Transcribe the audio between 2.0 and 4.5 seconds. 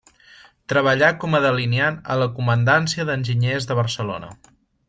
a la Comandància d'Enginyers de Barcelona.